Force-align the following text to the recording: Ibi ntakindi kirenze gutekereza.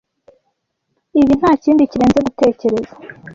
Ibi 1.21 1.33
ntakindi 1.39 1.89
kirenze 1.91 2.19
gutekereza. 2.27 2.93